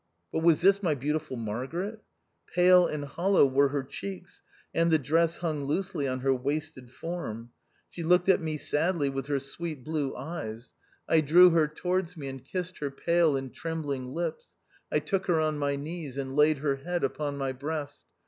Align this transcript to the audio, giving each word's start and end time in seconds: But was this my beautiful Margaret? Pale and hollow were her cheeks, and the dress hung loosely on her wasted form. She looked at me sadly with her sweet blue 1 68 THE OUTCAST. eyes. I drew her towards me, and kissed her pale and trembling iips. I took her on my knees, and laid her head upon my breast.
But 0.31 0.39
was 0.39 0.61
this 0.61 0.81
my 0.81 0.95
beautiful 0.95 1.37
Margaret? 1.37 2.01
Pale 2.55 2.87
and 2.87 3.05
hollow 3.05 3.45
were 3.45 3.67
her 3.67 3.83
cheeks, 3.83 4.41
and 4.73 4.89
the 4.89 4.97
dress 4.97 5.37
hung 5.37 5.65
loosely 5.65 6.07
on 6.07 6.21
her 6.21 6.33
wasted 6.33 6.89
form. 6.91 7.51
She 7.87 8.01
looked 8.01 8.27
at 8.27 8.41
me 8.41 8.57
sadly 8.57 9.09
with 9.09 9.27
her 9.27 9.37
sweet 9.39 9.83
blue 9.83 10.15
1 10.15 10.15
68 10.15 10.17
THE 10.41 10.47
OUTCAST. 10.49 10.49
eyes. 10.49 10.73
I 11.17 11.21
drew 11.21 11.49
her 11.51 11.67
towards 11.67 12.17
me, 12.17 12.27
and 12.29 12.43
kissed 12.43 12.79
her 12.79 12.89
pale 12.89 13.37
and 13.37 13.53
trembling 13.53 14.07
iips. 14.15 14.45
I 14.91 14.97
took 14.97 15.27
her 15.27 15.39
on 15.39 15.59
my 15.59 15.75
knees, 15.75 16.17
and 16.17 16.35
laid 16.35 16.57
her 16.57 16.77
head 16.77 17.03
upon 17.03 17.37
my 17.37 17.51
breast. 17.51 17.99